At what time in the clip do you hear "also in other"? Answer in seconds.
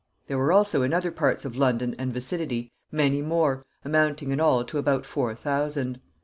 0.51-1.11